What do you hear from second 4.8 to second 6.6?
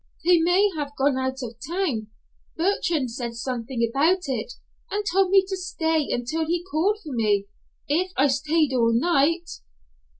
and told me to stay until